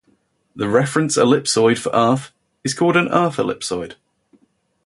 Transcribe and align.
The 0.55 0.67
reference 0.67 1.15
ellipsoid 1.15 1.77
for 1.77 1.91
Earth 1.93 2.31
is 2.63 2.73
called 2.73 2.97
an 2.97 3.07
Earth 3.09 3.35
ellipsoid. 3.37 3.97